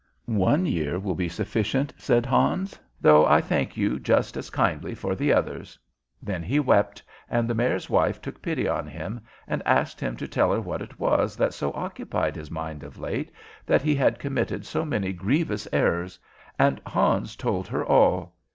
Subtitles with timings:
[0.25, 2.79] "One year will be sufficient," said Hans.
[2.99, 5.77] "Though I thank you just as kindly for the others."
[6.23, 10.27] Then he wept, and the Mayor's wife took pity on him, and asked him to
[10.27, 13.31] tell her what it was that had so occupied his mind of late
[13.67, 16.17] that he had committed so many grievous errors,
[16.57, 18.33] and Hans told her all.